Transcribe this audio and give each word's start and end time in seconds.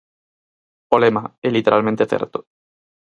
O 0.95 0.97
lema 1.03 1.23
é 1.47 1.49
literalmente 1.51 2.09
certo. 2.11 2.39